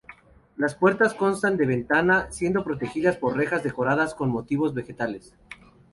[0.57, 5.35] Las puertas constan de ventana, siendo protegidas por rejas decoradas con motivos vegetales.